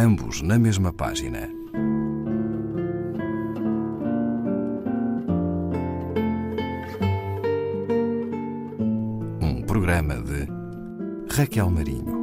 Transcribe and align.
ambos 0.00 0.40
na 0.40 0.58
mesma 0.58 0.94
página. 0.94 1.50
Um 9.42 9.62
programa 9.66 10.14
de 10.22 10.48
Raquel 11.30 11.68
Marinho. 11.68 12.18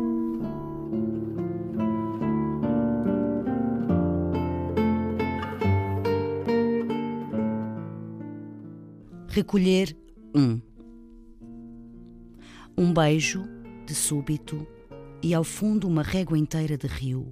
Recolher 9.28 9.96
um. 10.36 10.60
Um 12.76 12.92
beijo, 12.92 13.44
de 13.86 13.94
súbito, 13.94 14.66
e 15.22 15.36
ao 15.36 15.44
fundo 15.44 15.88
uma 15.88 16.02
régua 16.02 16.40
inteira 16.40 16.76
de 16.76 16.88
rio. 16.88 17.32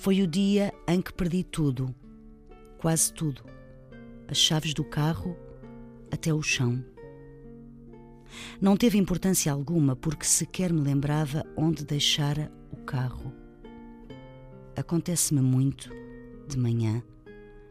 Foi 0.00 0.22
o 0.22 0.26
dia 0.26 0.72
em 0.88 1.02
que 1.02 1.12
perdi 1.12 1.44
tudo, 1.44 1.94
quase 2.78 3.12
tudo, 3.12 3.44
as 4.28 4.38
chaves 4.38 4.72
do 4.72 4.82
carro 4.82 5.36
até 6.10 6.32
o 6.32 6.42
chão. 6.42 6.82
Não 8.58 8.78
teve 8.78 8.96
importância 8.96 9.52
alguma 9.52 9.94
porque 9.94 10.24
sequer 10.24 10.72
me 10.72 10.80
lembrava 10.80 11.44
onde 11.54 11.84
deixara 11.84 12.50
o 12.72 12.78
carro. 12.78 13.30
Acontece-me 14.74 15.42
muito, 15.42 15.90
de 16.48 16.56
manhã, 16.56 17.02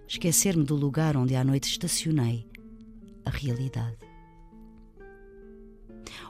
esquecer-me 0.07 0.63
do 0.63 0.75
lugar 0.75 1.17
onde 1.17 1.35
à 1.35 1.43
noite 1.43 1.67
estacionei, 1.67 2.47
a 3.25 3.31
realidade. 3.31 3.97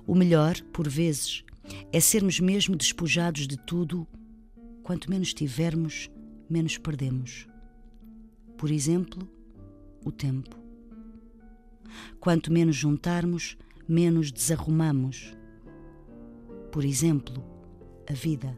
O 0.08 0.16
melhor, 0.16 0.55
por 0.72 0.88
vezes, 0.88 1.44
é 1.91 2.00
sermos 2.00 2.39
mesmo 2.39 2.78
despojados 2.78 3.45
de 3.45 3.58
tudo. 3.58 4.08
Quanto 4.90 5.08
menos 5.08 5.36
tivermos, 5.36 6.09
menos 6.50 6.80
perdemos. 6.80 7.48
Por 8.58 8.72
exemplo, 8.72 9.30
o 10.04 10.12
tempo. 10.12 10.58
Quanto 12.20 12.52
menos 12.52 12.76
juntarmos, 12.76 13.56
menos 13.88 14.31
desarrumamos. 14.31 15.38
Por 16.72 16.84
exemplo, 16.84 17.46
a 18.09 18.14
vida. 18.14 18.58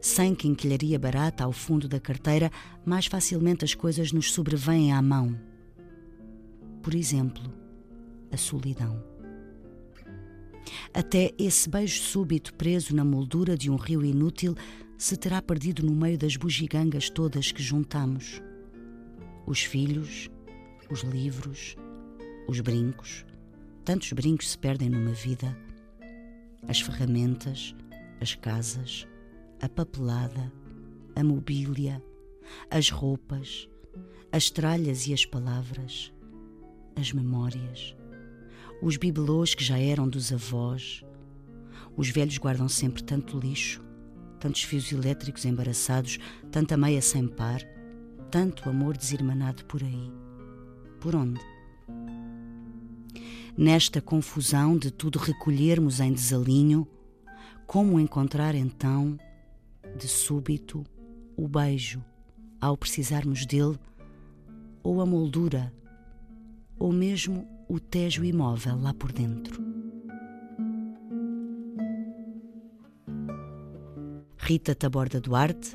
Sem 0.00 0.34
quinquilharia 0.34 0.98
barata 0.98 1.44
ao 1.44 1.52
fundo 1.52 1.86
da 1.86 2.00
carteira, 2.00 2.50
mais 2.82 3.04
facilmente 3.04 3.62
as 3.62 3.74
coisas 3.74 4.10
nos 4.10 4.32
sobrevêm 4.32 4.90
à 4.90 5.02
mão. 5.02 5.38
Por 6.82 6.94
exemplo, 6.94 7.52
a 8.32 8.38
solidão. 8.38 9.04
Até 10.94 11.34
esse 11.38 11.68
beijo 11.68 12.00
súbito 12.00 12.54
preso 12.54 12.96
na 12.96 13.04
moldura 13.04 13.54
de 13.54 13.70
um 13.70 13.76
rio 13.76 14.02
inútil 14.02 14.56
se 15.04 15.18
terá 15.18 15.42
perdido 15.42 15.84
no 15.84 15.94
meio 15.94 16.16
das 16.16 16.34
bugigangas 16.34 17.10
todas 17.10 17.52
que 17.52 17.62
juntamos. 17.62 18.40
Os 19.46 19.60
filhos, 19.60 20.30
os 20.90 21.00
livros, 21.00 21.76
os 22.48 22.58
brincos. 22.60 23.22
Tantos 23.84 24.10
brincos 24.14 24.52
se 24.52 24.56
perdem 24.56 24.88
numa 24.88 25.12
vida. 25.12 25.54
As 26.66 26.80
ferramentas, 26.80 27.74
as 28.18 28.34
casas, 28.34 29.06
a 29.60 29.68
papelada, 29.68 30.50
a 31.14 31.22
mobília, 31.22 32.02
as 32.70 32.88
roupas, 32.88 33.68
as 34.32 34.48
tralhas 34.48 35.06
e 35.06 35.12
as 35.12 35.26
palavras, 35.26 36.14
as 36.96 37.12
memórias 37.12 37.94
os 38.80 38.96
bibelôs 38.96 39.54
que 39.54 39.64
já 39.64 39.78
eram 39.78 40.08
dos 40.08 40.32
avós. 40.32 41.02
Os 41.96 42.08
velhos 42.08 42.36
guardam 42.38 42.68
sempre 42.68 43.02
tanto 43.02 43.38
lixo, 43.38 43.83
tantos 44.44 44.62
fios 44.62 44.92
elétricos 44.92 45.46
embaraçados, 45.46 46.18
tanta 46.52 46.76
meia 46.76 47.00
sem 47.00 47.26
par, 47.26 47.62
tanto 48.30 48.68
amor 48.68 48.94
desirmanado 48.94 49.64
por 49.64 49.82
aí. 49.82 50.12
Por 51.00 51.16
onde? 51.16 51.40
Nesta 53.56 54.02
confusão 54.02 54.76
de 54.76 54.90
tudo 54.90 55.18
recolhermos 55.18 55.98
em 55.98 56.12
desalinho, 56.12 56.86
como 57.66 57.98
encontrar 57.98 58.54
então, 58.54 59.18
de 59.96 60.06
súbito, 60.06 60.84
o 61.34 61.48
beijo, 61.48 62.04
ao 62.60 62.76
precisarmos 62.76 63.46
dele, 63.46 63.78
ou 64.82 65.00
a 65.00 65.06
moldura, 65.06 65.72
ou 66.78 66.92
mesmo 66.92 67.48
o 67.66 67.80
Tejo 67.80 68.22
imóvel 68.22 68.78
lá 68.78 68.92
por 68.92 69.10
dentro. 69.10 69.73
Rita 74.46 74.74
Taborda 74.74 75.22
Duarte, 75.22 75.74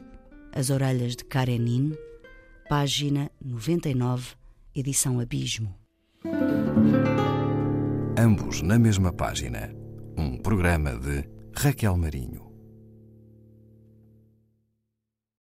As 0.54 0.70
Orelhas 0.70 1.16
de 1.16 1.26
Karenin, 1.26 1.98
página 2.70 3.32
99, 3.44 4.36
edição 4.76 5.20
Abismo. 5.20 5.76
Ambos 8.16 8.62
na 8.62 8.78
mesma 8.78 9.12
página. 9.12 9.74
Um 10.16 10.38
programa 10.38 10.96
de 10.96 11.28
Raquel 11.52 11.98
Marinho. 11.98 12.49